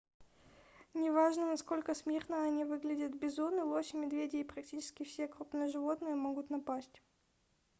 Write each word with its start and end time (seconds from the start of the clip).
неважно 0.95 1.45
насколько 1.45 1.93
смирно 1.93 2.43
они 2.43 2.63
выглядят- 2.65 3.13
бизоны 3.21 3.61
лоси 3.63 3.95
медведи 3.97 4.37
и 4.37 4.43
практически 4.43 5.03
все 5.05 5.27
крупные 5.27 5.67
животные 5.67 6.15
могут 6.15 6.49
напасть 6.49 7.03